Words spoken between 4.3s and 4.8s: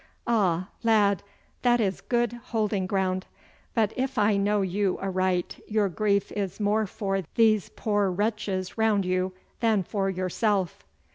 know